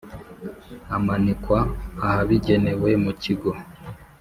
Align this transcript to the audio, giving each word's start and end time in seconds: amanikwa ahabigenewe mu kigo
amanikwa 0.97 1.59
ahabigenewe 2.07 2.89
mu 3.03 3.11
kigo 3.21 3.51